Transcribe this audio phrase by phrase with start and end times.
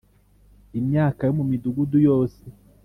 [0.79, 2.43] imyaka yo mu midugudu yose